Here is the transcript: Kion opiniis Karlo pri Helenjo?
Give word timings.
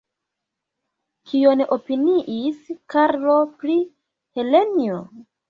Kion 1.31 1.61
opiniis 1.75 2.73
Karlo 2.95 3.37
pri 3.61 3.77
Helenjo? 4.41 4.99